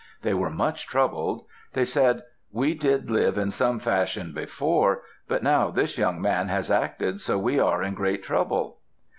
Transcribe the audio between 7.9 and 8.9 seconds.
great trouble."